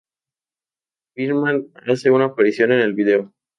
Birdman 1.15 1.67
hace 1.85 2.09
una 2.09 2.25
aparición 2.25 2.71
en 2.71 2.79
el 2.79 2.95
vídeo. 2.95 3.31